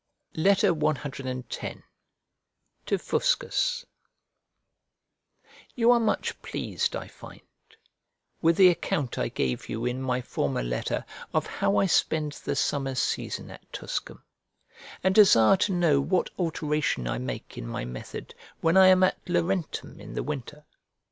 CX 0.33 0.61
To 2.87 2.97
FUSCUS 2.97 3.85
You 5.75 5.91
are 5.91 5.99
much 5.99 6.41
pleased, 6.41 6.95
I 6.95 7.07
find, 7.07 7.41
with 8.41 8.55
the 8.57 8.69
account 8.69 9.19
I 9.19 9.27
gave 9.27 9.69
you 9.69 9.85
in 9.85 10.01
my 10.01 10.19
former 10.19 10.63
letter 10.63 11.05
of 11.35 11.45
how 11.45 11.77
I 11.77 11.85
spend 11.85 12.31
the 12.31 12.55
summer 12.55 12.95
season 12.95 13.51
at 13.51 13.71
Tuscum, 13.71 14.23
and 15.03 15.13
desire 15.13 15.57
to 15.57 15.71
know 15.71 16.01
what 16.01 16.31
alteration 16.39 17.07
I 17.07 17.19
make 17.19 17.55
in 17.55 17.67
my 17.67 17.85
method 17.85 18.33
when 18.59 18.77
I 18.77 18.87
am 18.87 19.03
at 19.03 19.19
Laurentum 19.29 19.99
in 19.99 20.15
the 20.15 20.23
winter. 20.23 20.65